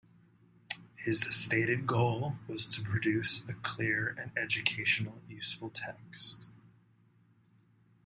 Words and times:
His 0.95 1.19
stated 1.19 1.85
goal 1.85 2.35
was 2.47 2.65
to 2.65 2.81
produce 2.81 3.47
a 3.47 3.53
clear 3.53 4.15
and 4.17 4.31
educationally 4.35 5.21
useful 5.29 5.69
text. 5.69 6.49